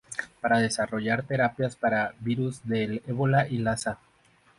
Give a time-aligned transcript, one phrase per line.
[0.41, 3.99] Para desarrollar terapias para virus del Ébola y Lassa.